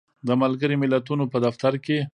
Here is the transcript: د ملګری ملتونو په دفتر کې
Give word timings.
د 0.27 0.29
ملګری 0.41 0.75
ملتونو 0.83 1.23
په 1.33 1.37
دفتر 1.45 1.73
کې 1.85 1.97